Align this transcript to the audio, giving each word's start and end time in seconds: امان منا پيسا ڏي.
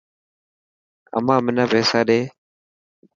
امان 1.17 1.39
منا 1.45 1.65
پيسا 1.71 1.99
ڏي. 2.07 2.19